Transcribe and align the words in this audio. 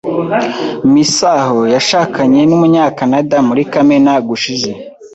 Misaho 0.93 1.59
yashakanye 1.75 2.39
numunyakanada 2.49 3.37
muri 3.47 3.61
kamena 3.71 4.13
gushize. 4.27 4.69